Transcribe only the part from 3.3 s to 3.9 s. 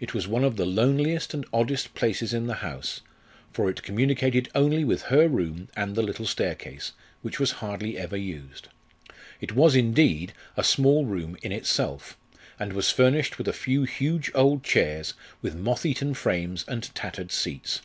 for it